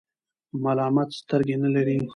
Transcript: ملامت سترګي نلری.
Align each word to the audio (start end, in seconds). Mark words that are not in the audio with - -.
ملامت 0.63 1.09
سترګي 1.19 1.55
نلری. 1.61 1.97